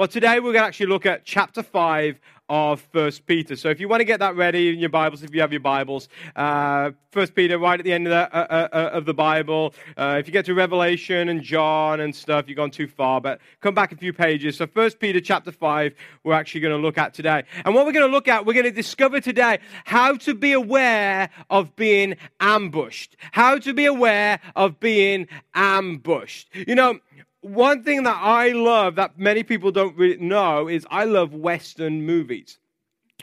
[0.00, 2.18] Well, today we're going to actually look at chapter 5
[2.48, 3.54] of First Peter.
[3.54, 5.60] So if you want to get that ready in your Bibles, if you have your
[5.60, 9.12] Bibles, uh, First Peter right at the end of the, uh, uh, uh, of the
[9.12, 9.74] Bible.
[9.98, 13.20] Uh, if you get to Revelation and John and stuff, you've gone too far.
[13.20, 14.56] But come back a few pages.
[14.56, 15.92] So First Peter chapter five,
[16.24, 17.42] we're actually going to look at today.
[17.66, 20.52] And what we're going to look at, we're going to discover today how to be
[20.52, 23.18] aware of being ambushed.
[23.32, 26.48] How to be aware of being ambushed.
[26.54, 27.00] You know
[27.40, 32.04] one thing that I love that many people don't really know is I love Western
[32.04, 32.58] movies.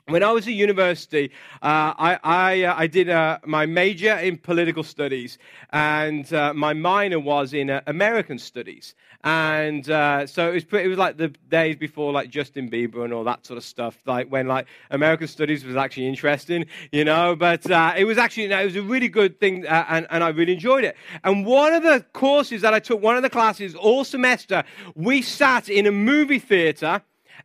[0.05, 4.37] When I was at university, uh, I, I, uh, I, did uh, my major in
[4.37, 5.37] political studies,
[5.71, 8.95] and uh, my minor was in uh, American studies.
[9.23, 13.03] And uh, so it was, pretty, it was like the days before like Justin Bieber
[13.03, 17.03] and all that sort of stuff, like when like American studies was actually interesting, you
[17.03, 17.35] know.
[17.35, 17.65] But
[17.97, 20.53] it was actually you know, it was a really good thing, and, and I really
[20.53, 20.95] enjoyed it.
[21.23, 24.63] And one of the courses that I took, one of the classes all semester,
[24.95, 27.01] we sat in a movie theater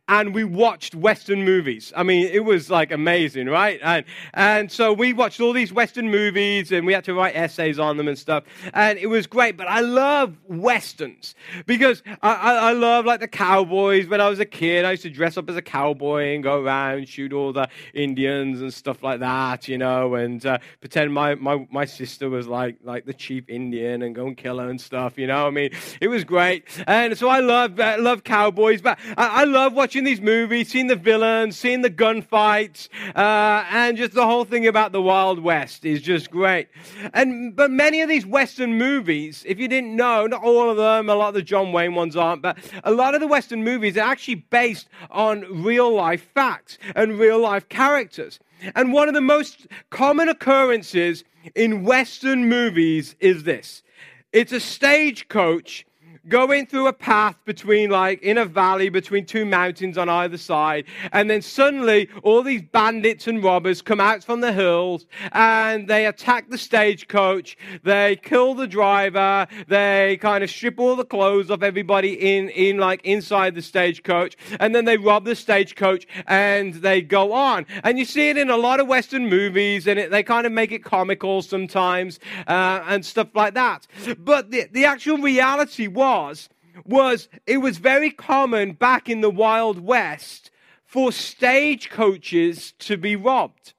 [0.09, 1.93] and we watched Western movies.
[1.95, 3.79] I mean, it was like amazing, right?
[3.81, 7.79] And, and so we watched all these Western movies and we had to write essays
[7.79, 8.43] on them and stuff.
[8.73, 9.55] And it was great.
[9.55, 14.07] But I love Westerns because I, I, I love like the cowboys.
[14.07, 16.61] When I was a kid, I used to dress up as a cowboy and go
[16.61, 21.35] around, shoot all the Indians and stuff like that, you know, and uh, pretend my,
[21.35, 24.81] my, my sister was like, like the chief Indian and go and kill her and
[24.81, 25.47] stuff, you know.
[25.47, 25.69] I mean,
[26.01, 26.65] it was great.
[26.87, 30.69] And so I love, uh, love cowboys, but I, I love watching watching these movies,
[30.69, 35.37] seeing the villains, seeing the gunfights, uh, and just the whole thing about the Wild
[35.37, 36.67] West is just great.
[37.13, 41.09] And but many of these Western movies, if you didn't know, not all of them,
[41.09, 43.95] a lot of the John Wayne ones aren't, but a lot of the Western movies
[43.95, 48.39] are actually based on real life facts and real life characters.
[48.73, 53.83] And one of the most common occurrences in Western movies is this.
[54.31, 55.85] It's a stagecoach
[56.29, 60.85] going through a path between, like, in a valley between two mountains on either side.
[61.11, 66.05] And then suddenly, all these bandits and robbers come out from the hills and they
[66.05, 67.57] attack the stagecoach.
[67.83, 69.47] They kill the driver.
[69.67, 74.37] They kind of strip all the clothes off everybody in, in like, inside the stagecoach.
[74.59, 77.65] And then they rob the stagecoach and they go on.
[77.83, 80.53] And you see it in a lot of Western movies and it, they kind of
[80.53, 83.87] make it comical sometimes uh, and stuff like that.
[84.19, 86.49] But the, the actual reality was was,
[86.85, 90.51] was it was very common back in the Wild West
[90.85, 93.73] for stagecoaches to be robbed.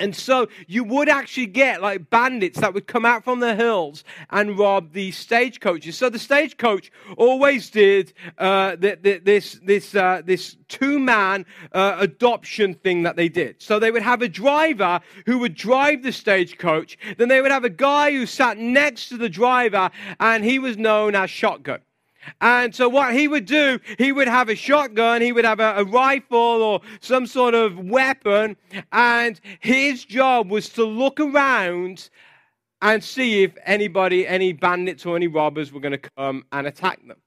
[0.00, 4.02] And so you would actually get like bandits that would come out from the hills
[4.30, 5.96] and rob the stagecoaches.
[5.96, 13.02] So the stagecoach always did uh, this this uh, this two man uh, adoption thing
[13.02, 13.60] that they did.
[13.60, 16.96] So they would have a driver who would drive the stagecoach.
[17.18, 20.78] Then they would have a guy who sat next to the driver, and he was
[20.78, 21.80] known as shotgun.
[22.40, 25.74] And so, what he would do, he would have a shotgun, he would have a,
[25.76, 28.56] a, rifle or some sort of weapon,
[28.92, 32.10] and his job was to look around
[32.82, 37.06] and see if anybody, any bandits or any robbers were going to come and attack
[37.06, 37.18] them.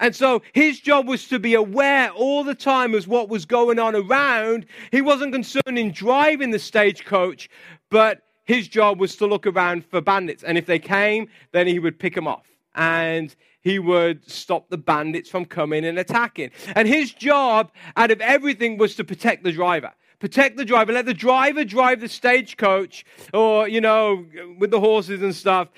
[0.00, 3.78] And so his job was to be aware all the time as what was going
[3.78, 4.66] on around.
[4.90, 7.50] He wasn't concerned in driving the stagecoach,
[7.90, 10.42] but his job was to look around for bandits.
[10.42, 12.46] And if they came, then he would pick them off.
[12.74, 13.34] And
[13.64, 16.50] he would stop the bandits from coming and attacking.
[16.76, 19.92] And his job, out of everything, was to protect the driver.
[20.20, 20.92] Protect the driver.
[20.92, 24.26] Let the driver drive the stagecoach or, you know,
[24.58, 25.68] with the horses and stuff.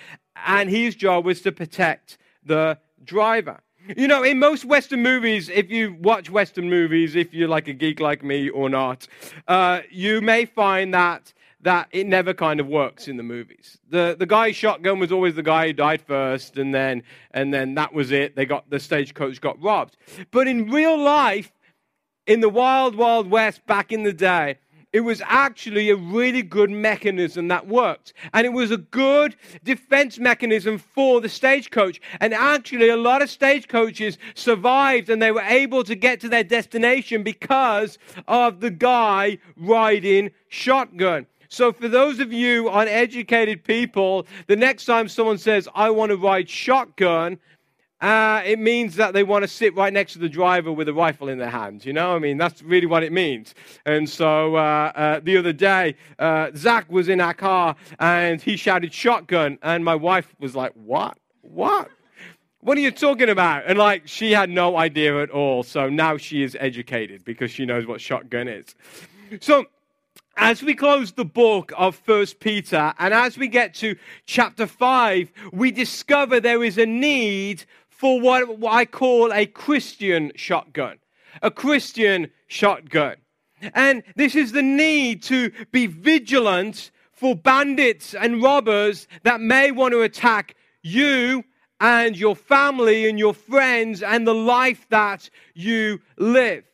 [0.45, 3.61] And his job was to protect the driver.
[3.97, 7.73] You know, in most Western movies, if you watch Western movies, if you're like a
[7.73, 9.07] geek like me or not,
[9.47, 11.33] uh, you may find that
[11.67, 13.77] that it never kind of works in the movies.
[13.91, 17.75] The the guy shotgun was always the guy who died first, and then and then
[17.75, 18.37] that was it.
[18.37, 19.97] They got the stagecoach got robbed.
[20.31, 21.51] But in real life,
[22.25, 24.59] in the wild, wild west back in the day,
[24.93, 28.13] it was actually a really good mechanism that worked.
[28.33, 29.35] And it was a good
[29.65, 32.01] defense mechanism for the stagecoach.
[32.21, 36.45] And actually, a lot of stagecoaches survived and they were able to get to their
[36.45, 37.99] destination because
[38.29, 41.27] of the guy riding shotgun.
[41.49, 46.17] So, for those of you uneducated people, the next time someone says, I want to
[46.17, 47.39] ride shotgun,
[48.01, 50.93] uh, it means that they want to sit right next to the driver with a
[50.93, 51.87] rifle in their hands.
[51.87, 53.55] You know, I mean, that's really what it means.
[53.87, 58.57] And so uh, uh, the other day, uh, Zach was in our car and he
[58.57, 61.19] shouted shotgun, and my wife was like, What?
[61.41, 61.91] What?
[62.61, 63.63] What are you talking about?
[63.67, 65.63] And like, she had no idea at all.
[65.63, 68.75] So now she is educated because she knows what shotgun is.
[69.41, 69.67] So,
[70.37, 73.97] as we close the book of First Peter and as we get to
[74.27, 80.99] chapter 5, we discover there is a need for what I call a Christian shotgun.
[81.43, 83.17] a Christian shotgun.
[83.75, 89.93] And this is the need to be vigilant for bandits and robbers that may want
[89.93, 91.45] to attack you
[91.81, 96.65] and your family and your friends and the life that you live.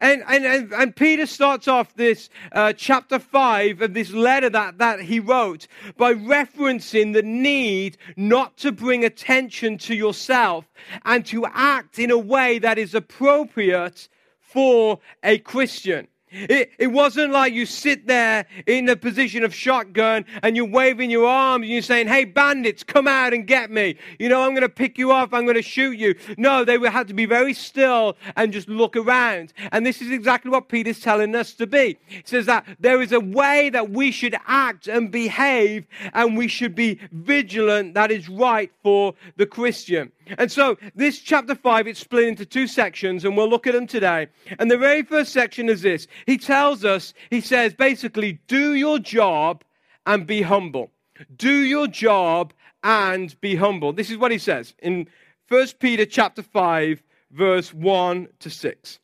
[0.00, 5.00] And, and, and, Peter starts off this uh, chapter 5 of this letter that, that
[5.00, 10.64] he wrote by referencing the need not to bring attention to yourself
[11.04, 14.08] and to act in a way that is appropriate
[14.40, 16.08] for a Christian.
[16.30, 21.10] It, it wasn't like you sit there in the position of shotgun and you're waving
[21.10, 23.96] your arms and you're saying, Hey, bandits, come out and get me.
[24.18, 25.32] You know, I'm going to pick you up.
[25.32, 26.16] I'm going to shoot you.
[26.36, 29.52] No, they would have to be very still and just look around.
[29.72, 31.98] And this is exactly what Peter's telling us to be.
[32.06, 36.48] He says that there is a way that we should act and behave and we
[36.48, 40.12] should be vigilant that is right for the Christian.
[40.38, 43.86] And so this chapter 5, it's split into two sections, and we'll look at them
[43.86, 44.28] today.
[44.58, 46.06] And the very first section is this.
[46.26, 49.62] He tells us, he says basically, do your job
[50.04, 50.90] and be humble.
[51.36, 52.52] Do your job
[52.82, 53.92] and be humble.
[53.92, 55.08] This is what he says in
[55.48, 58.98] 1 Peter chapter 5, verse 1 to 6.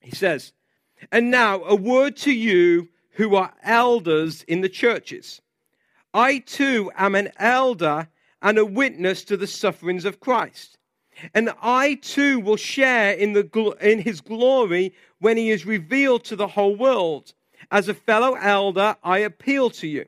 [0.00, 0.52] He says,
[1.12, 5.42] And now a word to you who are elders in the churches.
[6.14, 8.08] I too am an elder
[8.42, 10.78] and a witness to the sufferings of Christ.
[11.34, 16.36] And I too will share in, the, in his glory when he is revealed to
[16.36, 17.34] the whole world.
[17.70, 20.06] As a fellow elder, I appeal to you.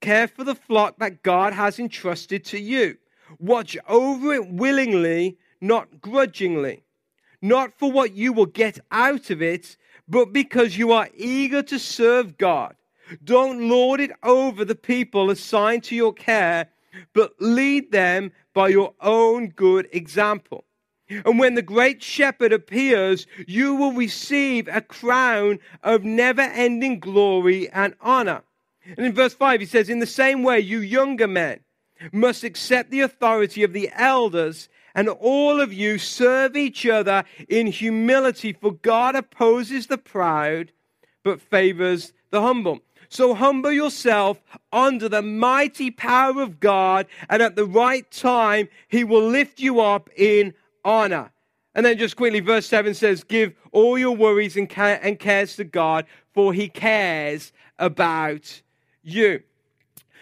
[0.00, 2.96] Care for the flock that God has entrusted to you.
[3.38, 6.82] Watch over it willingly, not grudgingly.
[7.42, 9.76] Not for what you will get out of it,
[10.08, 12.74] but because you are eager to serve God.
[13.24, 16.68] Don't lord it over the people assigned to your care
[17.12, 20.64] but lead them by your own good example.
[21.10, 27.68] And when the great shepherd appears, you will receive a crown of never ending glory
[27.70, 28.42] and honor.
[28.96, 31.60] And in verse 5, he says, In the same way, you younger men
[32.12, 37.68] must accept the authority of the elders, and all of you serve each other in
[37.68, 40.72] humility, for God opposes the proud,
[41.24, 42.80] but favors the humble.
[43.08, 44.40] So humble yourself
[44.72, 49.80] under the mighty power of God, and at the right time, He will lift you
[49.80, 51.30] up in honor.
[51.74, 55.64] And then just quickly, verse 7 says, Give all your worries and, and cares to
[55.64, 58.62] God, for He cares about
[59.02, 59.42] you.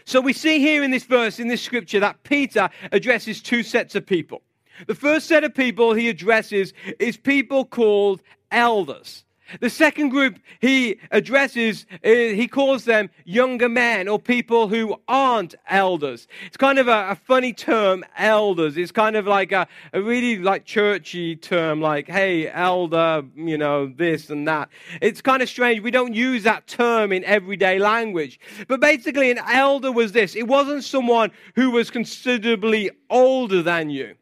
[0.04, 3.96] So we see here in this verse, in this scripture, that Peter addresses two sets
[3.96, 4.42] of people.
[4.86, 9.24] The first set of people he addresses is people called elders.
[9.60, 16.26] The second group he addresses, he calls them younger men or people who aren't elders.
[16.46, 18.76] It's kind of a, a funny term, elders.
[18.76, 23.86] It's kind of like a, a, really like churchy term, like, hey, elder, you know,
[23.86, 24.68] this and that.
[25.00, 25.80] It's kind of strange.
[25.80, 28.40] We don't use that term in everyday language.
[28.68, 34.16] But basically, an elder was this it wasn't someone who was considerably older than you,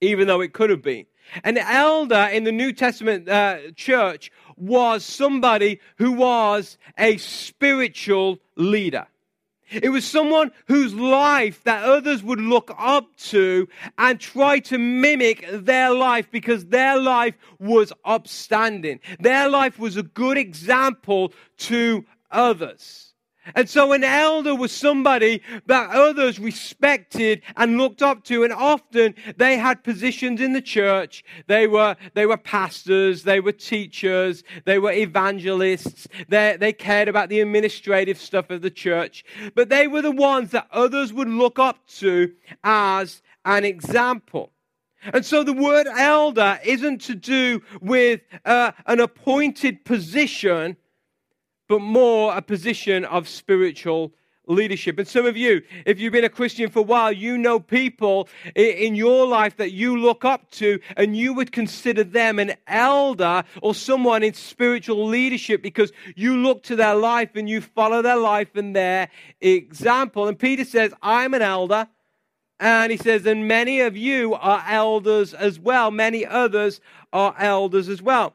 [0.00, 1.06] even though it could have been.
[1.44, 9.06] An elder in the New Testament uh, church was somebody who was a spiritual leader.
[9.70, 15.46] It was someone whose life that others would look up to and try to mimic
[15.50, 19.00] their life because their life was upstanding.
[19.18, 23.11] Their life was a good example to others.
[23.54, 28.44] And so an elder was somebody that others respected and looked up to.
[28.44, 31.24] And often they had positions in the church.
[31.48, 36.06] They were, they were pastors, they were teachers, they were evangelists.
[36.28, 39.24] They, they cared about the administrative stuff of the church.
[39.54, 42.32] But they were the ones that others would look up to
[42.62, 44.52] as an example.
[45.12, 50.76] And so the word elder isn't to do with uh, an appointed position
[51.68, 54.12] but more a position of spiritual
[54.46, 54.98] leadership.
[54.98, 58.28] And some of you, if you've been a Christian for a while, you know people
[58.54, 63.44] in your life that you look up to and you would consider them an elder
[63.62, 68.16] or someone in spiritual leadership because you look to their life and you follow their
[68.16, 69.08] life and their
[69.40, 70.28] example.
[70.28, 71.88] And Peter says, I'm an elder.
[72.58, 75.90] And he says, and many of you are elders as well.
[75.90, 76.80] Many others
[77.12, 78.34] are elders as well.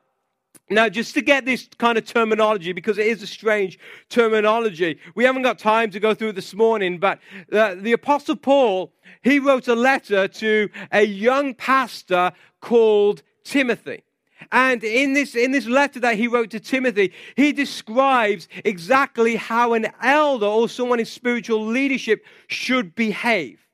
[0.69, 5.23] Now, just to get this kind of terminology, because it is a strange terminology, we
[5.23, 7.19] haven't got time to go through this morning, but
[7.53, 14.03] uh, the Apostle Paul, he wrote a letter to a young pastor called Timothy.
[14.51, 19.73] And in this, in this letter that he wrote to Timothy, he describes exactly how
[19.73, 23.67] an elder or someone in spiritual leadership should behave.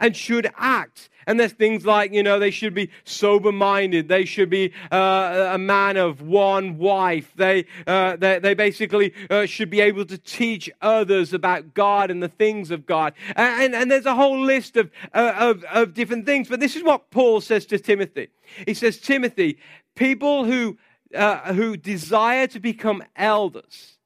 [0.00, 1.08] and should act.
[1.26, 4.08] And there's things like, you know, they should be sober minded.
[4.08, 7.32] They should be uh, a man of one wife.
[7.34, 12.22] They, uh, they, they, basically uh, should be able to teach others about God and
[12.22, 13.14] the things of God.
[13.34, 16.48] And, and, there's a whole list of, uh, of, of different things.
[16.48, 18.28] But this is what Paul says to Timothy.
[18.64, 19.58] He says, Timothy,
[19.96, 20.78] people who,
[21.14, 23.98] uh, who desire to become elders,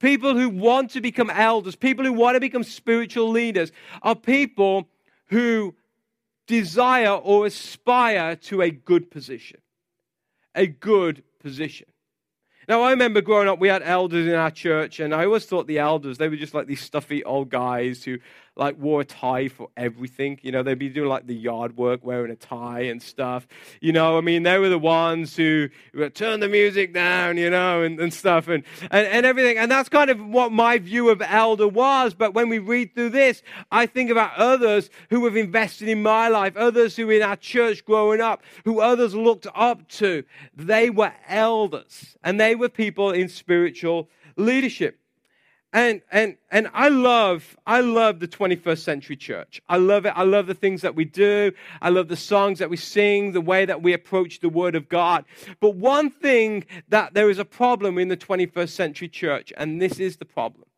[0.00, 3.70] people who want to become elders, people who want to become spiritual leaders,
[4.02, 4.88] are people
[5.28, 5.74] who
[6.46, 9.60] desire or aspire to a good position.
[10.54, 11.86] A good position.
[12.68, 15.66] Now, I remember growing up, we had elders in our church, and I always thought
[15.66, 18.18] the elders, they were just like these stuffy old guys who
[18.56, 20.38] like wore a tie for everything.
[20.42, 23.46] You know, they'd be doing like the yard work, wearing a tie and stuff.
[23.80, 27.50] You know, I mean, they were the ones who would turn the music down, you
[27.50, 29.58] know, and, and stuff and, and, and everything.
[29.58, 32.14] And that's kind of what my view of elder was.
[32.14, 33.42] But when we read through this,
[33.72, 37.84] I think about others who have invested in my life, others who in our church
[37.84, 40.24] growing up, who others looked up to.
[40.56, 44.98] They were elders and they were people in spiritual leadership.
[45.74, 49.60] And, and, and I love, I love the 21st century church.
[49.68, 50.12] I love it.
[50.14, 51.50] I love the things that we do.
[51.82, 54.88] I love the songs that we sing, the way that we approach the Word of
[54.88, 55.24] God.
[55.58, 59.98] But one thing that there is a problem in the 21st century church, and this
[59.98, 60.68] is the problem.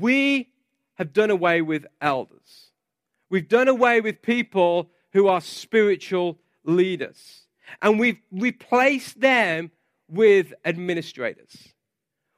[0.00, 0.48] We
[0.94, 2.70] have done away with elders.
[3.28, 7.42] We've done away with people who are spiritual leaders.
[7.82, 9.70] And we've replaced them
[10.08, 11.74] with administrators.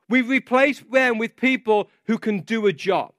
[0.08, 3.13] We replace them with people who can do a job.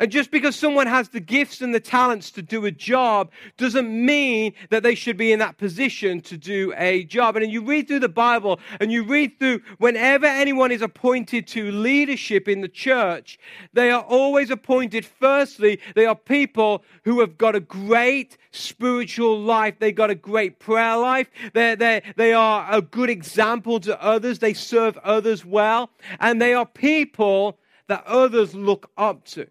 [0.00, 3.88] And just because someone has the gifts and the talents to do a job doesn't
[3.88, 7.36] mean that they should be in that position to do a job.
[7.36, 11.70] And you read through the Bible and you read through whenever anyone is appointed to
[11.70, 13.38] leadership in the church,
[13.74, 19.74] they are always appointed, firstly, they are people who have got a great spiritual life.
[19.78, 21.28] They've got a great prayer life.
[21.52, 24.38] They're, they're, they are a good example to others.
[24.38, 25.90] They serve others well.
[26.20, 29.46] And they are people that others look up to.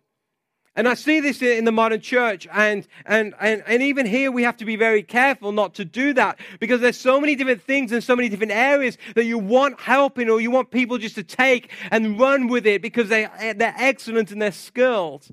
[0.76, 4.44] And I see this in the modern church, and, and, and, and even here we
[4.44, 7.92] have to be very careful not to do that because there's so many different things
[7.92, 11.16] and so many different areas that you want help in or you want people just
[11.16, 15.28] to take and run with it because they, they're excellent and they're skilled.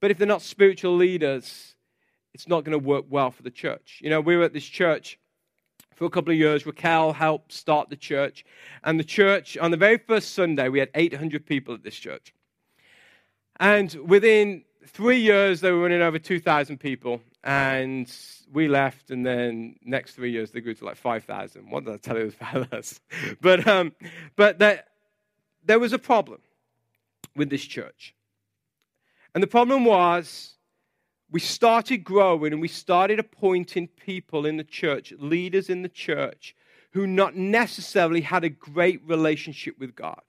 [0.00, 1.76] But if they're not spiritual leaders,
[2.34, 4.00] it's not going to work well for the church.
[4.02, 5.18] You know, we were at this church
[5.94, 6.66] for a couple of years.
[6.66, 8.44] Raquel helped start the church,
[8.82, 12.34] and the church, on the very first Sunday, we had 800 people at this church.
[13.62, 17.20] And within three years, they were running over 2,000 people.
[17.44, 18.12] And
[18.52, 21.70] we left, and then next three years, they grew to like 5,000.
[21.70, 23.00] What did I tell you about us?
[23.40, 23.92] but um,
[24.34, 24.58] but
[25.64, 26.40] there was a problem
[27.36, 28.16] with this church.
[29.32, 30.54] And the problem was
[31.30, 36.56] we started growing and we started appointing people in the church, leaders in the church,
[36.94, 40.22] who not necessarily had a great relationship with God.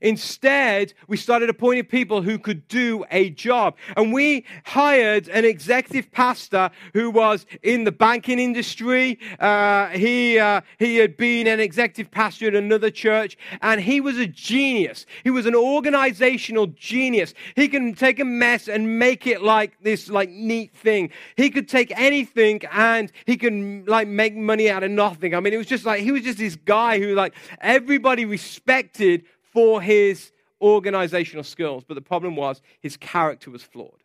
[0.00, 3.76] Instead, we started appointing people who could do a job.
[3.96, 9.18] And we hired an executive pastor who was in the banking industry.
[9.38, 14.18] Uh, he, uh, he had been an executive pastor at another church, and he was
[14.18, 15.06] a genius.
[15.24, 17.34] He was an organizational genius.
[17.56, 21.10] He can take a mess and make it like this like neat thing.
[21.36, 25.34] He could take anything and he can like make money out of nothing.
[25.34, 29.24] I mean, it was just like he was just this guy who like everybody respected
[29.52, 34.02] for his organizational skills, but the problem was his character was flawed.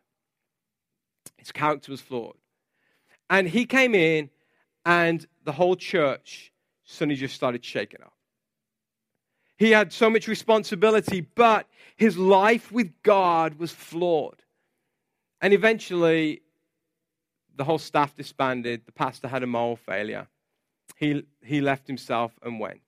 [1.36, 2.36] His character was flawed.
[3.28, 4.30] And he came in,
[4.84, 6.52] and the whole church
[6.84, 8.12] suddenly just started shaking up.
[9.58, 14.42] He had so much responsibility, but his life with God was flawed.
[15.40, 16.42] And eventually,
[17.56, 18.82] the whole staff disbanded.
[18.86, 20.28] The pastor had a moral failure.
[20.96, 22.80] He, he left himself and went.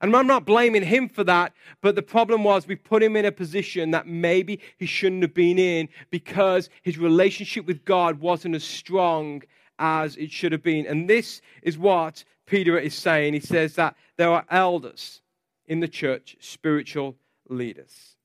[0.00, 3.24] And I'm not blaming him for that, but the problem was we put him in
[3.24, 8.54] a position that maybe he shouldn't have been in because his relationship with God wasn't
[8.54, 9.42] as strong
[9.78, 10.86] as it should have been.
[10.86, 13.34] And this is what Peter is saying.
[13.34, 15.22] He says that there are elders
[15.66, 17.16] in the church, spiritual
[17.48, 18.16] leaders.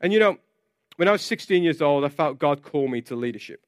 [0.00, 0.38] And you know,
[0.96, 3.64] when I was 16 years old, I felt God call me to leadership.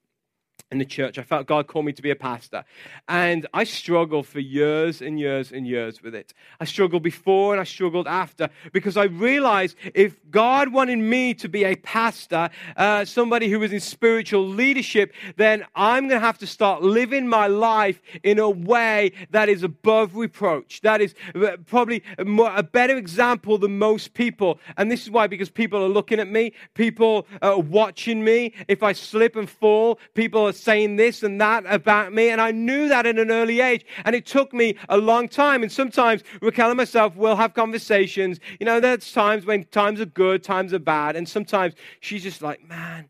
[0.72, 1.18] In the church.
[1.18, 2.64] I felt God called me to be a pastor.
[3.06, 6.32] And I struggled for years and years and years with it.
[6.60, 11.48] I struggled before and I struggled after because I realized if God wanted me to
[11.48, 16.38] be a pastor, uh, somebody who was in spiritual leadership, then I'm going to have
[16.38, 20.80] to start living my life in a way that is above reproach.
[20.80, 24.58] That is uh, probably a, more, a better example than most people.
[24.78, 28.54] And this is why, because people are looking at me, people are watching me.
[28.68, 32.30] If I slip and fall, people are saying this and that about me.
[32.30, 33.84] And I knew that at an early age.
[34.04, 35.62] And it took me a long time.
[35.62, 38.38] And sometimes Raquel and myself will have conversations.
[38.60, 41.16] You know, there's times when times are good, times are bad.
[41.16, 43.08] And sometimes she's just like, man,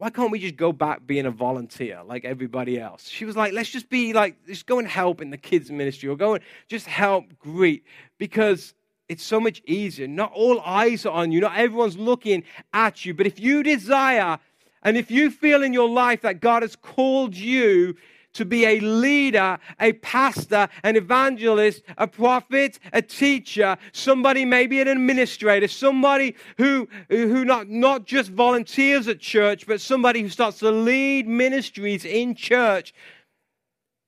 [0.00, 3.06] why can't we just go back being a volunteer like everybody else?
[3.06, 6.08] She was like, let's just be like, just go and help in the kids' ministry
[6.08, 7.84] or go and just help greet
[8.16, 8.72] because
[9.10, 10.08] it's so much easier.
[10.08, 13.12] Not all eyes are on you, not everyone's looking at you.
[13.12, 14.38] But if you desire
[14.82, 17.96] and if you feel in your life that God has called you
[18.32, 24.88] to be a leader, a pastor, an evangelist, a prophet, a teacher, somebody maybe an
[24.88, 30.70] administrator, somebody who, who not, not just volunteers at church, but somebody who starts to
[30.70, 32.94] lead ministries in church,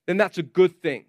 [0.06, 1.04] then that's a good thing.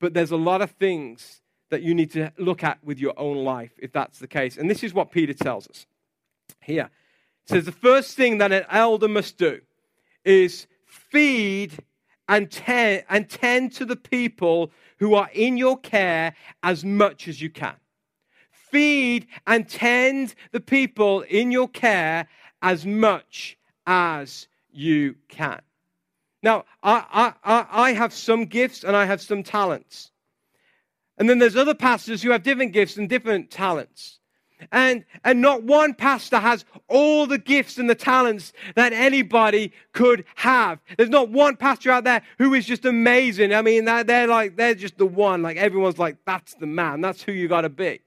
[0.00, 1.40] But there's a lot of things
[1.70, 4.56] that you need to look at with your own life if that's the case.
[4.56, 5.86] And this is what Peter tells us
[6.62, 6.90] here
[7.48, 9.60] says the first thing that an elder must do
[10.24, 11.72] is feed
[12.28, 17.40] and tend, and tend to the people who are in your care as much as
[17.40, 17.74] you can.
[18.50, 22.28] Feed and tend the people in your care
[22.60, 25.60] as much as you can.
[26.42, 30.10] Now, I, I, I have some gifts and I have some talents.
[31.16, 34.17] And then there's other pastors who have different gifts and different talents.
[34.72, 40.24] And, and not one pastor has all the gifts and the talents that anybody could
[40.36, 40.80] have.
[40.96, 43.54] There's not one pastor out there who is just amazing.
[43.54, 45.42] I mean, they're, like, they're just the one.
[45.42, 47.00] Like, everyone's like, that's the man.
[47.00, 48.00] That's who you got to be.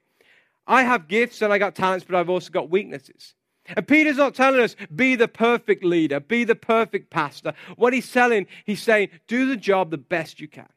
[0.66, 3.34] I have gifts and I got talents, but I've also got weaknesses.
[3.76, 7.52] And Peter's not telling us, be the perfect leader, be the perfect pastor.
[7.76, 10.68] What he's telling, he's saying, do the job the best you can.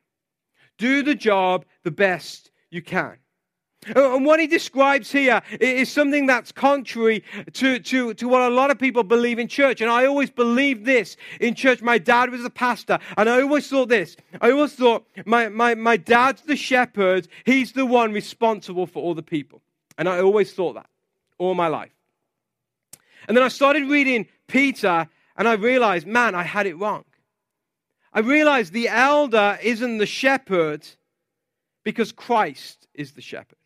[0.77, 3.17] Do the job the best you can.
[3.95, 7.23] Uh, and what he describes here is something that's contrary
[7.53, 9.81] to, to, to what a lot of people believe in church.
[9.81, 11.81] And I always believed this in church.
[11.81, 14.15] My dad was a pastor, and I always thought this.
[14.41, 19.13] I always thought my, my, my dad's the shepherd, he's the one responsible for all
[19.13, 19.61] the people.
[19.97, 20.89] And I always thought that
[21.37, 21.91] all my life.
[23.27, 27.03] And then I started reading Peter, and I realized, man, I had it wrong.
[28.13, 30.87] I realized the elder isn't the shepherd
[31.83, 33.57] because Christ is the shepherd.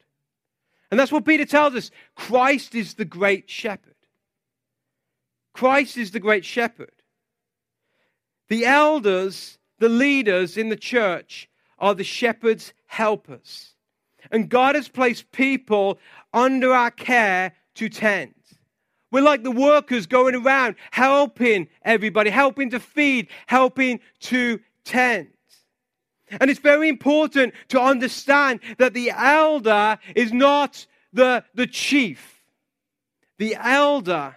[0.92, 1.92] And that's what Peter tells us.
[2.16, 3.96] Christ is the great shepherd.
[5.54, 6.92] Christ is the great shepherd.
[8.48, 13.76] The elders, the leaders in the church, are the shepherd's helpers.
[14.32, 16.00] And God has placed people
[16.34, 18.34] under our care to tend.
[19.12, 25.30] We're like the workers going around helping everybody, helping to feed, helping to tend.
[26.40, 32.44] And it's very important to understand that the elder is not the, the chief.
[33.38, 34.36] The elder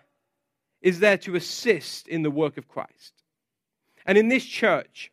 [0.81, 3.13] is there to assist in the work of Christ.
[4.07, 5.13] And in this church,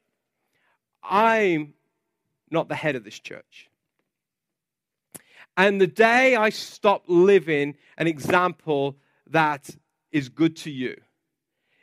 [1.04, 1.74] I'm
[2.50, 3.70] not the head of this church.
[5.56, 9.70] And the day I stop living an example that
[10.12, 10.96] is good to you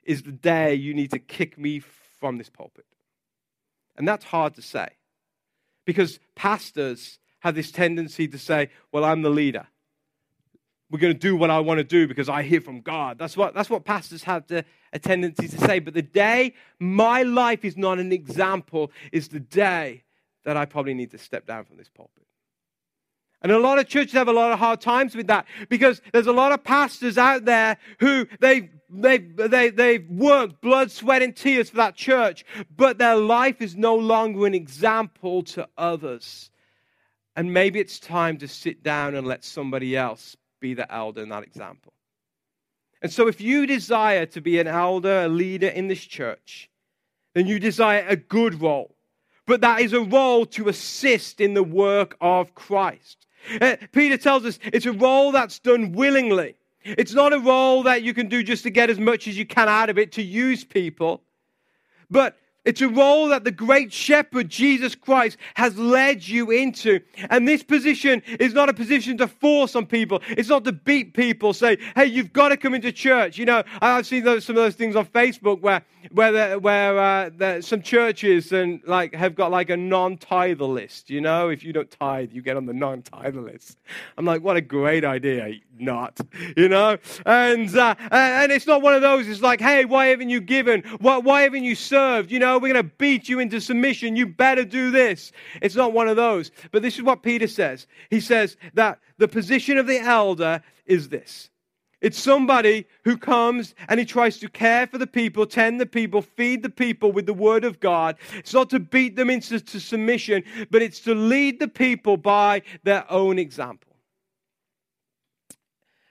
[0.03, 1.81] is the day you need to kick me
[2.19, 2.87] from this pulpit.
[3.97, 4.89] And that's hard to say
[5.85, 9.67] because pastors have this tendency to say, Well, I'm the leader.
[10.91, 13.19] We're going to do what I want to do because I hear from God.
[13.19, 15.81] That's what, that's what pastors have to, a tendency to say.
[15.81, 20.05] But the day my life is not an example is the day
[20.45, 22.25] that I probably need to step down from this pulpit.
[23.43, 26.29] And a lot of churches have a lot of hard times with that because there's
[26.29, 28.69] a lot of pastors out there who they've
[29.03, 33.77] they've, they, they've worked blood, sweat, and tears for that church, but their life is
[33.77, 36.51] no longer an example to others.
[37.35, 41.29] And maybe it's time to sit down and let somebody else be the elder in
[41.29, 41.93] that example.
[43.03, 46.71] And so, if you desire to be an elder, a leader in this church,
[47.35, 48.97] then you desire a good role.
[49.47, 53.27] But that is a role to assist in the work of Christ.
[53.61, 56.57] Uh, Peter tells us it's a role that's done willingly.
[56.87, 59.45] It's not a role that you can do just to get as much as you
[59.45, 61.23] can out of it to use people.
[62.09, 62.37] But
[62.67, 67.01] It's a role that the great shepherd, Jesus Christ, has led you into.
[67.31, 70.21] And this position is not a position to force on people.
[70.31, 73.39] It's not to beat people, say, hey, you've got to come into church.
[73.39, 77.61] You know, I've seen those, some of those things on Facebook where, where, where uh,
[77.61, 81.09] some churches and like have got like a non-tither list.
[81.09, 83.79] You know, if you don't tithe, you get on the non-tither list.
[84.19, 85.55] I'm like, what a great idea.
[85.79, 86.19] Not,
[86.57, 86.99] you know?
[87.25, 89.29] And, uh, and it's not one of those.
[89.29, 90.83] It's like, hey, why haven't you given?
[91.01, 92.33] Why, why haven't you served?
[92.33, 94.17] You know, we're going to beat you into submission.
[94.17, 95.33] You better do this.
[95.63, 96.51] It's not one of those.
[96.73, 97.87] But this is what Peter says.
[98.11, 101.51] He says that the position of the elder is this.
[102.03, 106.21] It's somebody who comes and he tries to care for the people, tend the people,
[106.21, 108.17] feed the people with the word of God.
[108.35, 113.11] It's not to beat them into submission, but it's to lead the people by their
[113.11, 113.97] own example.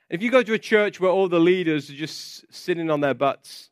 [0.10, 3.13] If you go to a church where all the leaders are just sitting on their
[3.13, 3.69] butts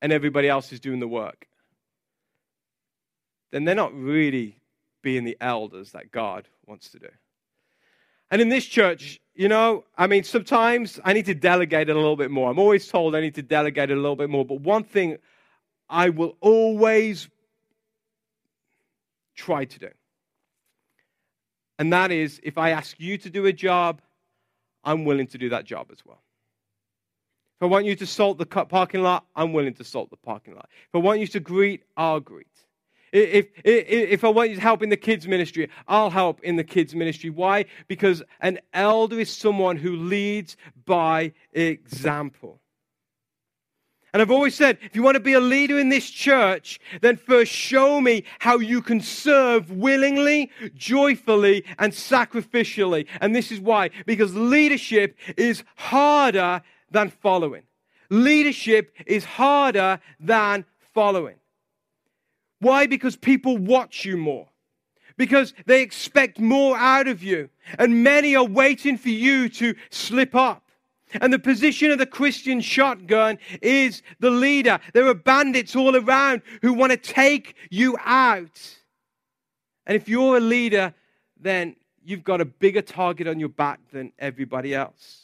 [0.00, 1.46] and everybody else is doing the work,
[3.50, 4.56] then they're not really
[5.02, 7.08] being the elders that God wants to do.
[8.30, 11.98] And in this church, you know, I mean, sometimes I need to delegate it a
[11.98, 12.50] little bit more.
[12.50, 14.44] I'm always told I need to delegate it a little bit more.
[14.44, 15.16] But one thing
[15.88, 17.28] I will always
[19.34, 19.88] try to do,
[21.78, 24.00] and that is if I ask you to do a job,
[24.84, 26.22] I'm willing to do that job as well.
[27.58, 30.54] If I want you to salt the parking lot, I'm willing to salt the parking
[30.54, 30.68] lot.
[30.70, 32.49] If I want you to greet, I'll greet.
[33.12, 36.56] If, if, if I want you to help in the kids' ministry, I'll help in
[36.56, 37.30] the kids' ministry.
[37.30, 37.64] Why?
[37.88, 42.60] Because an elder is someone who leads by example.
[44.12, 47.16] And I've always said, if you want to be a leader in this church, then
[47.16, 53.06] first show me how you can serve willingly, joyfully, and sacrificially.
[53.20, 53.90] And this is why.
[54.06, 57.62] Because leadership is harder than following.
[58.08, 61.36] Leadership is harder than following.
[62.60, 62.86] Why?
[62.86, 64.48] Because people watch you more.
[65.16, 67.50] Because they expect more out of you.
[67.78, 70.62] And many are waiting for you to slip up.
[71.20, 74.78] And the position of the Christian shotgun is the leader.
[74.94, 78.76] There are bandits all around who want to take you out.
[79.86, 80.94] And if you're a leader,
[81.38, 85.19] then you've got a bigger target on your back than everybody else.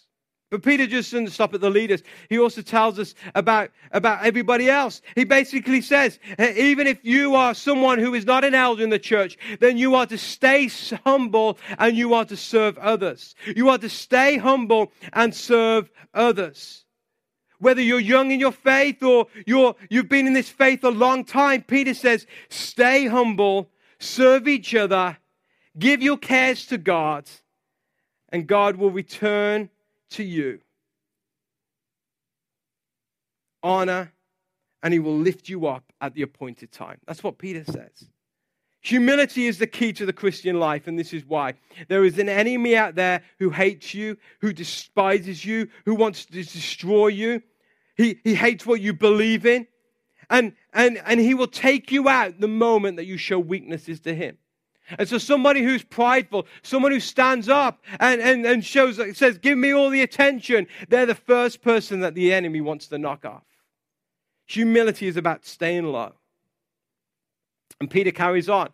[0.49, 2.05] But Peter just doesn't stop at the leaders.
[2.29, 5.03] He also tells us about, about everybody else.
[5.17, 8.99] He basically says, even if you are someone who is not an elder in the
[8.99, 10.71] church, then you are to stay
[11.05, 13.35] humble and you are to serve others.
[13.57, 16.85] You are to stay humble and serve others.
[17.59, 21.25] Whether you're young in your faith or you're, you've been in this faith a long
[21.25, 25.17] time, Peter says, stay humble, serve each other,
[25.77, 27.29] give your cares to God,
[28.29, 29.71] and God will return
[30.11, 30.61] to you
[33.63, 34.13] honor,
[34.83, 36.99] and he will lift you up at the appointed time.
[37.07, 38.09] That's what Peter says.
[38.81, 41.55] Humility is the key to the Christian life, and this is why.
[41.89, 46.33] There is an enemy out there who hates you, who despises you, who wants to
[46.33, 47.43] destroy you.
[47.97, 49.67] He, he hates what you believe in,
[50.31, 54.15] and, and, and he will take you out the moment that you show weaknesses to
[54.15, 54.39] him.
[54.99, 59.59] And so somebody who's prideful, someone who stands up and, and, and shows, says, give
[59.59, 63.43] me all the attention, they're the first person that the enemy wants to knock off.
[64.47, 66.13] Humility is about staying low.
[67.81, 68.71] And Peter carries on.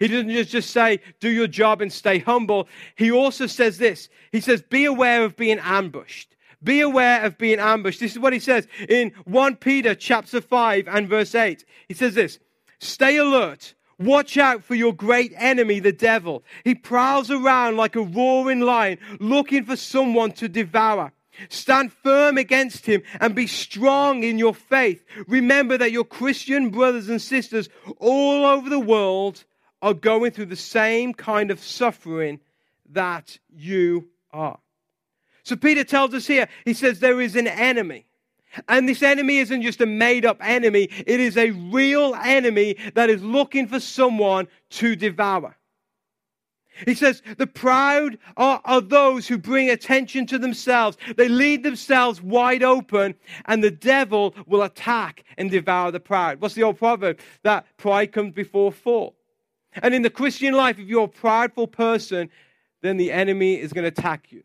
[0.00, 2.68] He doesn't just, just say, do your job and stay humble.
[2.96, 4.08] He also says this.
[4.32, 6.34] He says, be aware of being ambushed.
[6.62, 8.00] Be aware of being ambushed.
[8.00, 11.64] This is what he says in 1 Peter chapter 5 and verse 8.
[11.86, 12.40] He says this,
[12.80, 16.42] stay alert Watch out for your great enemy, the devil.
[16.64, 21.12] He prowls around like a roaring lion, looking for someone to devour.
[21.48, 25.04] Stand firm against him and be strong in your faith.
[25.26, 29.44] Remember that your Christian brothers and sisters all over the world
[29.80, 32.40] are going through the same kind of suffering
[32.90, 34.58] that you are.
[35.42, 38.06] So Peter tells us here, he says there is an enemy.
[38.68, 43.10] And this enemy isn't just a made up enemy, it is a real enemy that
[43.10, 45.56] is looking for someone to devour.
[46.86, 50.96] He says, The proud are, are, those who bring attention to themselves.
[51.16, 56.40] They lead themselves wide open, and the devil will attack and devour the proud.
[56.40, 57.18] What's the old proverb?
[57.42, 59.16] That pride comes before fall.
[59.82, 62.30] And in the Christian life, if you're a prideful person,
[62.82, 64.42] then the enemy is going to attack you.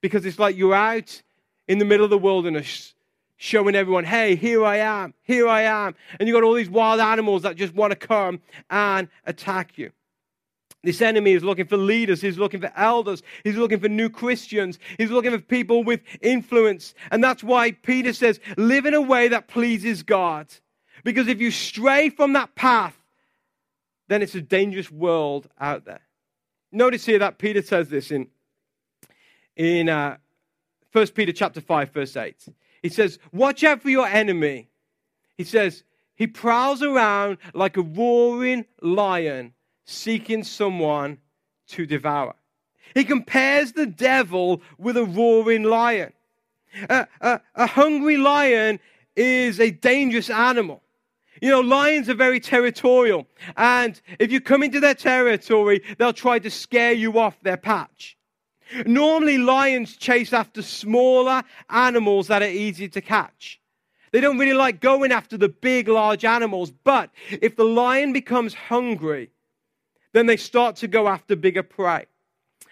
[0.00, 1.22] Because it's like you're out
[1.68, 2.94] in the middle of the wilderness
[3.36, 5.94] showing everyone, hey, here I am, here I am.
[6.18, 9.92] And you've got all these wild animals that just want to come and attack you.
[10.82, 12.20] This enemy is looking for leaders.
[12.20, 13.22] He's looking for elders.
[13.42, 14.78] He's looking for new Christians.
[14.98, 16.94] He's looking for people with influence.
[17.10, 20.46] And that's why Peter says, live in a way that pleases God.
[21.02, 22.96] Because if you stray from that path,
[24.08, 26.02] then it's a dangerous world out there.
[26.70, 28.28] Notice here that Peter says this in,
[29.56, 30.18] in uh,
[30.92, 32.48] 1 Peter chapter 5, verse 8.
[32.86, 34.68] He says, Watch out for your enemy.
[35.36, 35.82] He says,
[36.14, 39.54] He prowls around like a roaring lion,
[39.86, 41.18] seeking someone
[41.70, 42.36] to devour.
[42.94, 46.12] He compares the devil with a roaring lion.
[46.88, 48.78] A, a, a hungry lion
[49.16, 50.80] is a dangerous animal.
[51.42, 53.26] You know, lions are very territorial.
[53.56, 58.15] And if you come into their territory, they'll try to scare you off their patch.
[58.84, 63.60] Normally, lions chase after smaller animals that are easy to catch.
[64.12, 66.70] They don't really like going after the big, large animals.
[66.70, 69.30] But if the lion becomes hungry,
[70.12, 72.06] then they start to go after bigger prey.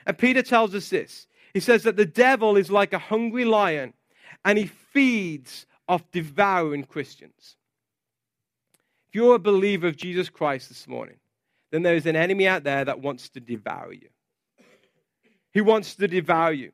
[0.07, 1.27] And Peter tells us this.
[1.53, 3.93] He says that the devil is like a hungry lion
[4.45, 7.57] and he feeds off devouring Christians.
[9.09, 11.17] If you're a believer of Jesus Christ this morning,
[11.71, 14.09] then there is an enemy out there that wants to devour you.
[15.55, 16.73] He wants to devour you.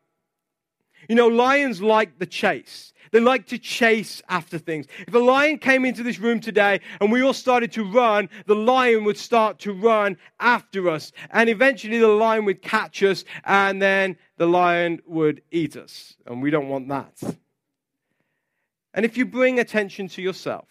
[1.08, 2.92] You know, lions like the chase.
[3.12, 4.86] They like to chase after things.
[5.06, 8.54] If a lion came into this room today and we all started to run, the
[8.54, 11.12] lion would start to run after us.
[11.30, 16.16] And eventually the lion would catch us and then the lion would eat us.
[16.26, 17.36] And we don't want that.
[18.94, 20.68] And if you bring attention to yourself,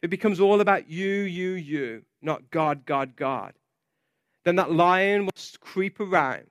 [0.00, 3.54] it becomes all about you, you, you, not God, God, God,
[4.44, 6.46] then that lion will creep around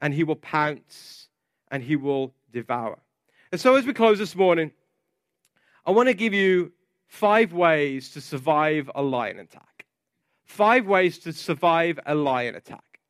[0.00, 1.28] and he will pounce
[1.70, 2.98] and he will devour.
[3.52, 4.72] And so, as we close this morning,
[5.86, 6.72] I want to give you
[7.06, 9.86] five ways to survive a lion attack.
[10.44, 13.00] Five ways to survive a lion attack.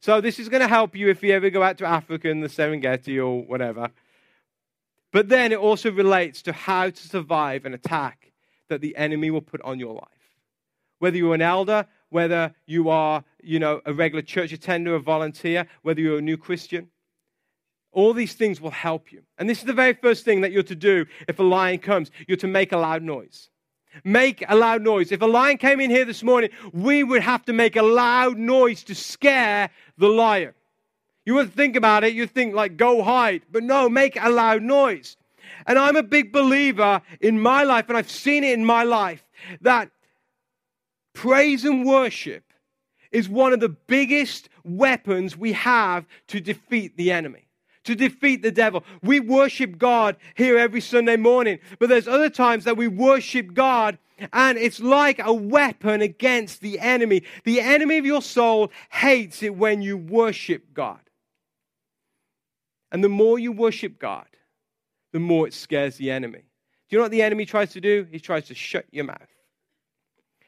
[0.00, 2.40] So, this is going to help you if you ever go out to Africa in
[2.40, 3.90] the Serengeti or whatever.
[5.12, 8.32] But then it also relates to how to survive an attack
[8.68, 10.08] that the enemy will put on your life.
[10.98, 15.66] Whether you're an elder, whether you are, you know, a regular church attender, a volunteer,
[15.82, 16.88] whether you're a new Christian,
[17.92, 19.22] all these things will help you.
[19.38, 22.10] And this is the very first thing that you're to do if a lion comes.
[22.26, 23.50] You're to make a loud noise.
[24.02, 25.12] Make a loud noise.
[25.12, 28.36] If a lion came in here this morning, we would have to make a loud
[28.36, 30.54] noise to scare the lion.
[31.24, 33.42] You wouldn't think about it, you'd think like, go hide.
[33.50, 35.16] But no, make a loud noise.
[35.66, 39.24] And I'm a big believer in my life, and I've seen it in my life,
[39.60, 39.90] that
[41.14, 42.44] praise and worship
[43.14, 47.46] is one of the biggest weapons we have to defeat the enemy,
[47.84, 48.84] to defeat the devil.
[49.02, 53.98] We worship God here every Sunday morning, but there's other times that we worship God
[54.32, 57.22] and it's like a weapon against the enemy.
[57.44, 61.00] The enemy of your soul hates it when you worship God.
[62.92, 64.26] And the more you worship God,
[65.12, 66.38] the more it scares the enemy.
[66.38, 68.06] Do you know what the enemy tries to do?
[68.10, 69.18] He tries to shut your mouth.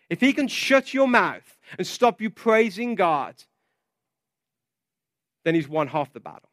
[0.09, 3.35] If he can shut your mouth and stop you praising God,
[5.45, 6.51] then he's won half the battle.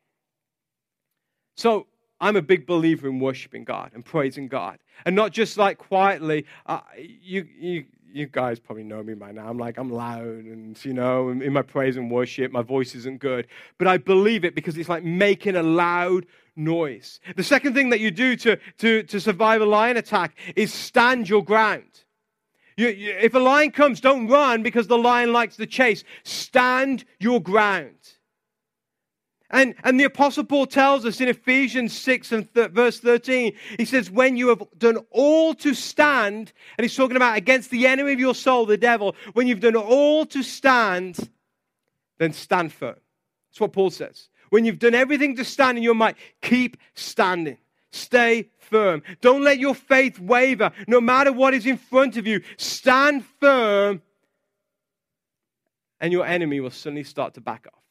[1.56, 1.88] So
[2.20, 4.80] I'm a big believer in worshiping God and praising God.
[5.06, 6.46] And not just like quietly.
[6.66, 9.50] Uh, you, you, you guys probably know me by now.
[9.50, 13.20] I'm like, I'm loud and, you know, in my praise and worship, my voice isn't
[13.20, 13.48] good.
[13.78, 17.20] But I believe it because it's like making a loud noise.
[17.36, 21.28] The second thing that you do to, to, to survive a lion attack is stand
[21.28, 22.03] your ground.
[22.78, 26.04] You, you, if a lion comes, don't run because the lion likes the chase.
[26.24, 27.96] Stand your ground.
[29.54, 33.86] And, and the Apostle Paul tells us in Ephesians 6 and th- verse 13, he
[33.86, 38.14] says, When you have done all to stand, and he's talking about against the enemy
[38.14, 41.30] of your soul, the devil, when you've done all to stand,
[42.18, 42.96] then stand firm.
[43.52, 44.30] That's what Paul says.
[44.50, 47.58] When you've done everything to stand in your might, keep standing.
[47.94, 49.04] Stay firm.
[49.22, 50.72] Don't let your faith waver.
[50.88, 54.02] No matter what is in front of you, stand firm,
[56.02, 57.84] and your enemy will suddenly start to back off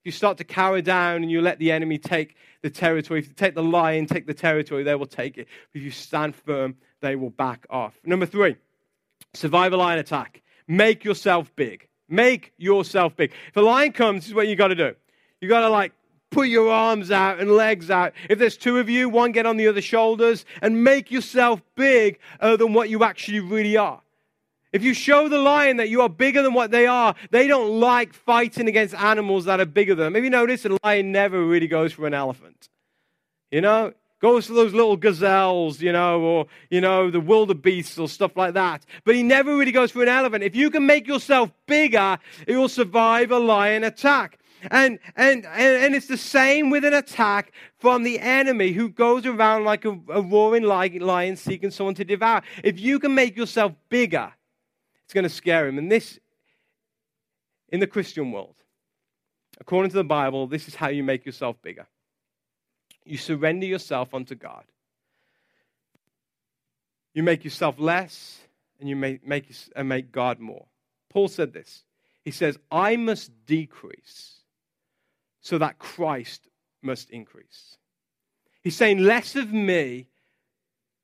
[0.00, 3.28] If you start to cower down and you let the enemy take the territory, if
[3.28, 5.48] you take the lion, take the territory, they will take it.
[5.72, 7.98] If you stand firm, they will back off.
[8.04, 8.56] Number three,
[9.32, 10.42] survive a lion attack.
[10.68, 11.88] Make yourself big.
[12.06, 13.32] Make yourself big.
[13.48, 14.94] If a lion comes, this is what you got to do.
[15.40, 15.94] You got to like
[16.34, 18.12] put your arms out and legs out.
[18.28, 22.18] If there's two of you, one get on the other shoulders and make yourself bigger
[22.40, 24.00] uh, than what you actually really are.
[24.72, 27.78] If you show the lion that you are bigger than what they are, they don't
[27.78, 30.14] like fighting against animals that are bigger than them.
[30.16, 32.68] Have you noticed a lion never really goes for an elephant?
[33.52, 38.08] You know, goes for those little gazelles, you know, or, you know, the wildebeests or
[38.08, 38.84] stuff like that.
[39.04, 40.42] But he never really goes for an elephant.
[40.42, 42.18] If you can make yourself bigger,
[42.48, 44.40] it will survive a lion attack.
[44.70, 49.64] And, and, and, it's the same with an attack from the enemy who goes around
[49.64, 52.42] like a, a roaring lion seeking someone to devour.
[52.62, 54.32] If you can make yourself bigger,
[55.04, 55.78] it's going to scare him.
[55.78, 56.18] And this,
[57.68, 58.56] in the Christian world,
[59.60, 61.86] according to the Bible, this is how you make yourself bigger.
[63.04, 64.64] You surrender yourself unto God.
[67.12, 68.40] You make yourself less,
[68.80, 70.66] and you make, make, and make God more.
[71.10, 71.84] Paul said this.
[72.24, 74.40] He says, I must decrease
[75.44, 76.48] so that Christ
[76.82, 77.76] must increase.
[78.62, 80.08] He's saying less of me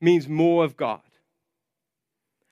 [0.01, 1.03] means more of God.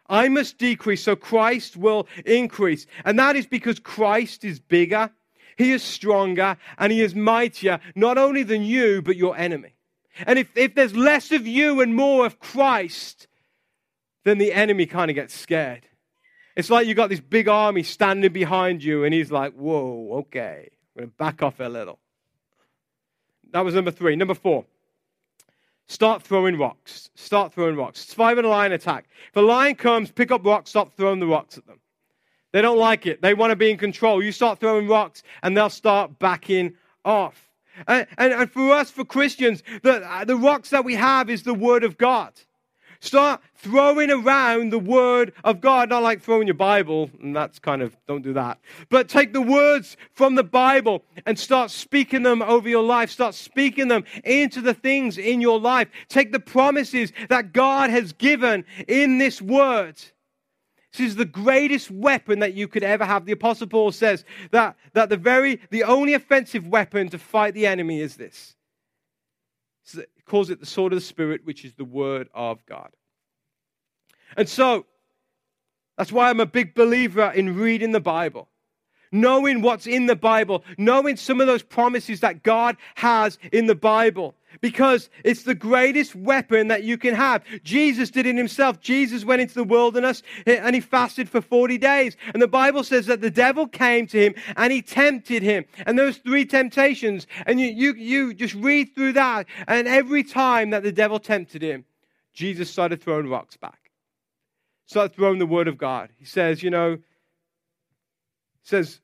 [0.06, 2.86] I must decrease so Christ will increase.
[3.06, 5.10] And that is because Christ is bigger,
[5.56, 9.74] He is stronger, and He is mightier, not only than you, but your enemy.
[10.26, 13.28] And if, if there's less of you and more of Christ,
[14.24, 15.86] then the enemy kind of gets scared.
[16.54, 20.70] It's like you've got this big army standing behind you, and he's like, whoa, okay,
[20.98, 22.00] I'm going to back off a little.
[23.52, 24.16] That was number three.
[24.16, 24.64] Number four,
[25.86, 27.10] start throwing rocks.
[27.14, 28.02] Start throwing rocks.
[28.02, 29.08] It's five Survive a lion attack.
[29.28, 31.78] If a lion comes, pick up rocks, stop throwing the rocks at them.
[32.52, 33.22] They don't like it.
[33.22, 34.20] They want to be in control.
[34.20, 37.48] You start throwing rocks, and they'll start backing off.
[37.86, 41.54] And, and, and for us, for Christians, the, the rocks that we have is the
[41.54, 42.32] Word of God.
[43.00, 47.80] Start throwing around the word of God, not like throwing your Bible, and that's kind
[47.80, 48.58] of, don't do that.
[48.88, 53.10] But take the words from the Bible and start speaking them over your life.
[53.10, 55.88] Start speaking them into the things in your life.
[56.08, 59.96] Take the promises that God has given in this word.
[60.92, 63.26] This is the greatest weapon that you could ever have.
[63.26, 67.66] The Apostle Paul says that, that the very, the only offensive weapon to fight the
[67.66, 68.56] enemy is this
[70.26, 72.90] calls it the sword of the Spirit, which is the word of God.
[74.36, 74.86] And so,
[75.96, 78.48] that's why I'm a big believer in reading the Bible.
[79.10, 83.74] Knowing what's in the Bible, knowing some of those promises that God has in the
[83.74, 87.44] Bible because it's the greatest weapon that you can have.
[87.62, 88.80] Jesus did it himself.
[88.80, 92.16] Jesus went into the wilderness and he fasted for 40 days.
[92.32, 95.64] And the Bible says that the devil came to him and he tempted him.
[95.86, 99.46] And those three temptations, and you, you, you just read through that.
[99.66, 101.84] And every time that the devil tempted him,
[102.32, 103.90] Jesus started throwing rocks back,
[104.86, 106.10] started throwing the word of God.
[106.16, 106.98] He says, you know,
[108.62, 109.00] says,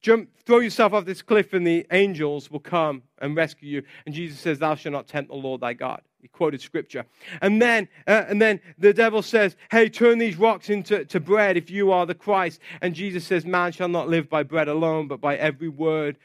[0.00, 3.82] Jump, throw yourself off this cliff, and the angels will come and rescue you.
[4.06, 6.02] And Jesus says, Thou shalt not tempt the Lord thy God.
[6.20, 7.04] He quoted scripture.
[7.40, 11.56] And then, uh, and then the devil says, Hey, turn these rocks into to bread
[11.56, 12.60] if you are the Christ.
[12.80, 16.18] And Jesus says, Man shall not live by bread alone, but by every word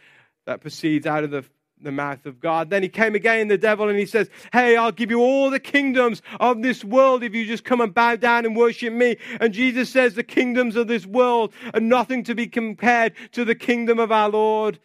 [0.46, 1.46] that proceeds out of the
[1.84, 2.70] the mouth of God.
[2.70, 5.60] Then he came again, the devil, and he says, Hey, I'll give you all the
[5.60, 9.18] kingdoms of this world if you just come and bow down and worship me.
[9.40, 13.56] And Jesus says, The kingdoms of this world are nothing to be compared to the
[13.56, 14.80] kingdom of our Lord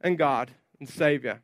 [0.00, 1.42] and God and Savior,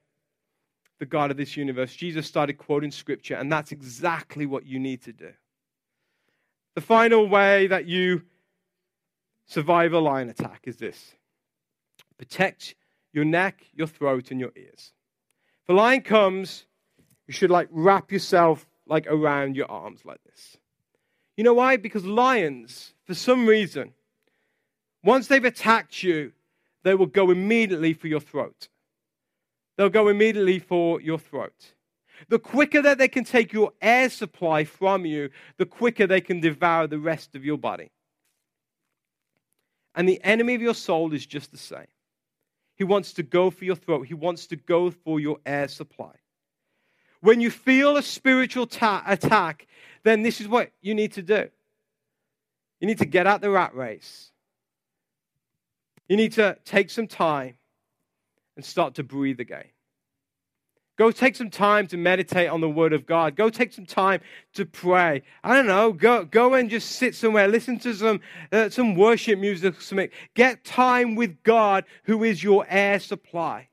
[0.99, 1.95] the God of this universe.
[1.95, 5.33] Jesus started quoting scripture, and that's exactly what you need to do.
[6.75, 8.23] The final way that you
[9.47, 11.15] survive a lion attack is this
[12.19, 12.75] protect
[13.15, 14.93] your neck, your throat, and your ears.
[15.63, 16.67] If a lion comes,
[17.27, 20.59] you should like wrap yourself like around your arms like this.
[21.37, 21.77] You know why?
[21.77, 23.93] Because lions, for some reason,
[25.03, 26.33] once they've attacked you,
[26.83, 28.69] they will go immediately for your throat.
[29.77, 31.73] They'll go immediately for your throat.
[32.29, 36.41] The quicker that they can take your air supply from you, the quicker they can
[36.41, 37.91] devour the rest of your body.
[39.95, 41.87] And the enemy of your soul is just the same.
[42.77, 44.07] He wants to go for your throat.
[44.07, 46.13] He wants to go for your air supply.
[47.21, 49.67] When you feel a spiritual ta- attack,
[50.03, 51.49] then this is what you need to do.
[52.81, 54.31] You need to get out the rat race.
[56.09, 57.55] You need to take some time
[58.57, 59.65] and start to breathe again.
[60.97, 63.35] Go take some time to meditate on the Word of God.
[63.35, 64.21] Go take some time
[64.53, 65.23] to pray.
[65.43, 65.93] I don't know.
[65.93, 67.49] Go, go and just sit somewhere.
[67.49, 68.21] Listen to some,
[68.53, 69.75] uh, some worship music.
[70.35, 73.69] Get time with God, who is your air supply.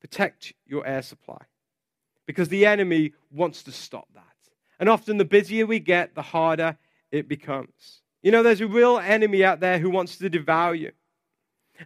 [0.00, 1.42] Protect your air supply.
[2.26, 4.22] Because the enemy wants to stop that.
[4.80, 6.76] And often, the busier we get, the harder
[7.12, 8.02] it becomes.
[8.22, 10.90] You know, there's a real enemy out there who wants to devour you.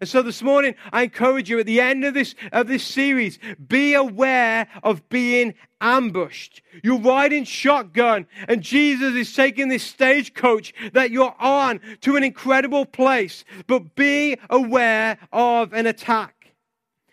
[0.01, 3.39] And so this morning, I encourage you at the end of this, of this series,
[3.67, 6.63] be aware of being ambushed.
[6.83, 12.85] You're riding shotgun, and Jesus is taking this stagecoach that you're on to an incredible
[12.85, 13.45] place.
[13.67, 16.53] But be aware of an attack.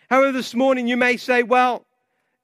[0.10, 1.86] However, this morning you may say, well,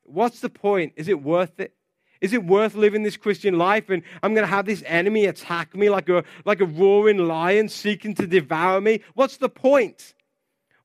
[0.03, 0.93] what's the point?
[0.95, 1.73] Is it worth it?
[2.21, 3.89] Is it worth living this Christian life?
[3.89, 7.67] And I'm going to have this enemy attack me like a, like a roaring lion
[7.67, 9.01] seeking to devour me?
[9.15, 10.13] What's the point?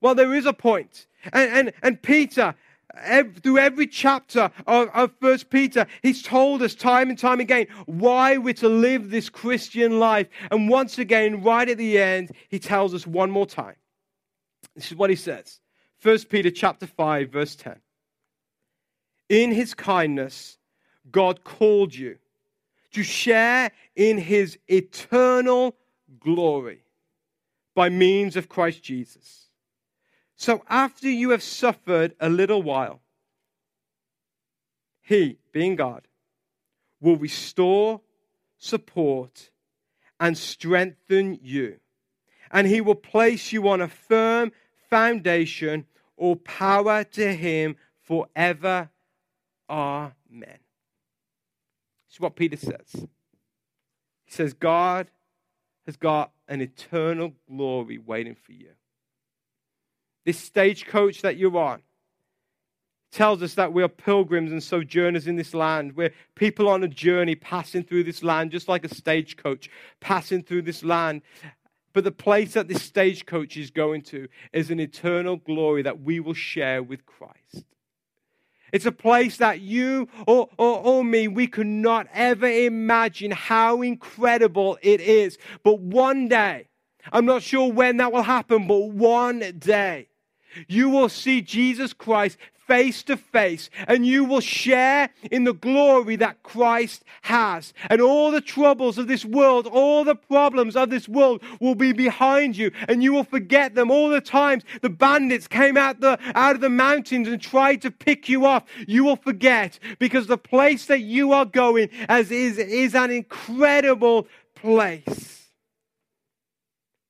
[0.01, 1.07] Well, there is a point.
[1.33, 2.55] And, and, and Peter,
[2.95, 7.67] every, through every chapter of, of First Peter, he's told us time and time again
[7.85, 10.27] why we're to live this Christian life.
[10.51, 13.75] And once again, right at the end, he tells us one more time.
[14.75, 15.59] This is what he says.
[15.99, 17.79] First Peter chapter 5, verse 10.
[19.29, 20.57] In his kindness,
[21.11, 22.17] God called you
[22.91, 25.75] to share in his eternal
[26.19, 26.83] glory
[27.75, 29.46] by means of Christ Jesus.
[30.37, 33.01] So after you have suffered a little while,
[35.01, 36.07] he, being God,
[37.01, 38.01] will restore,
[38.57, 39.49] support,
[40.19, 41.79] and strengthen you.
[42.51, 44.51] And he will place you on a firm
[44.89, 45.85] foundation,
[46.15, 48.89] all power to him forever.
[49.69, 50.11] Amen.
[50.29, 53.07] This is what Peter says.
[54.25, 55.09] He says, God
[55.85, 58.71] has got an eternal glory waiting for you.
[60.27, 61.81] This stagecoach that you're on
[63.13, 65.95] tells us that we are pilgrims and sojourners in this land.
[65.95, 69.69] We're people on a journey passing through this land, just like a stagecoach
[70.01, 71.21] passing through this land.
[71.93, 76.19] But the place that this stagecoach is going to is an eternal glory that we
[76.19, 77.63] will share with Christ.
[78.73, 83.81] It's a place that you or, or, or me, we could not ever imagine how
[83.81, 85.37] incredible it is.
[85.63, 86.67] But one day,
[87.13, 90.09] I'm not sure when that will happen, but one day,
[90.67, 92.37] you will see Jesus Christ
[92.67, 97.73] face to face, and you will share in the glory that Christ has.
[97.89, 101.93] And all the troubles of this world, all the problems of this world will be
[101.93, 103.89] behind you, and you will forget them.
[103.89, 107.91] All the times the bandits came out, the, out of the mountains and tried to
[107.91, 112.57] pick you off, you will forget because the place that you are going as is,
[112.57, 115.36] is an incredible place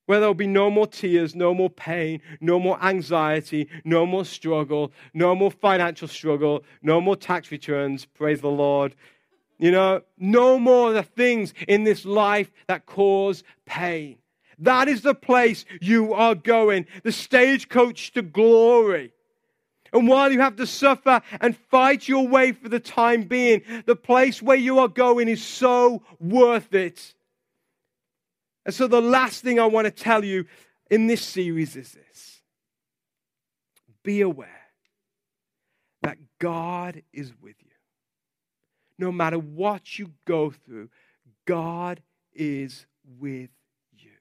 [0.08, 4.91] where there'll be no more tears, no more pain, no more anxiety, no more struggle,
[5.14, 8.05] no more financial struggle, no more tax returns.
[8.05, 8.95] Praise the Lord.
[9.60, 14.18] You know, no more the things in this life that cause pain.
[14.60, 19.12] That is the place you are going, the stagecoach to glory.
[19.93, 23.95] And while you have to suffer and fight your way for the time being, the
[23.95, 27.14] place where you are going is so worth it.
[28.68, 30.45] And so, the last thing I want to tell you
[30.91, 32.41] in this series is this
[34.03, 34.49] be aware
[36.01, 37.72] that God is with you.
[38.99, 40.89] No matter what you go through,
[41.45, 42.01] God
[42.34, 42.86] is
[43.18, 43.51] with
[43.93, 44.11] you.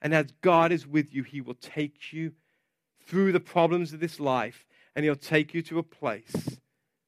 [0.00, 2.32] And as God is with you, He will take you
[3.04, 4.64] through the problems of this life
[4.94, 6.60] and He'll take you to a place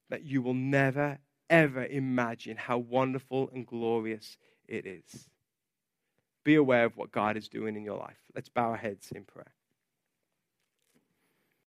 [0.09, 4.37] that you will never, ever imagine how wonderful and glorious
[4.67, 5.31] it is
[6.45, 8.18] be aware of what God is doing in your life.
[8.34, 9.53] Let's bow our heads in prayer.